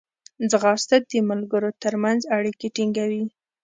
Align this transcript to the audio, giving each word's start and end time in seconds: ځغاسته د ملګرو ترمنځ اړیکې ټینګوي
ځغاسته 0.49 0.95
د 1.09 1.11
ملګرو 1.29 1.69
ترمنځ 1.83 2.21
اړیکې 2.37 2.67
ټینګوي 2.75 3.23